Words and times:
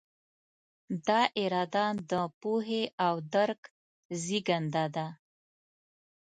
دا 1.07 1.21
اراده 1.43 1.85
د 2.11 2.13
پوهې 2.41 2.83
او 3.05 3.15
درک 3.33 3.61
زېږنده 4.23 4.85
ده. 4.95 5.07